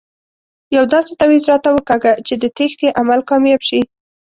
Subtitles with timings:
[0.75, 3.81] یو داسې تاویز راته وکاږه چې د تېښتې عمل کامیاب شي.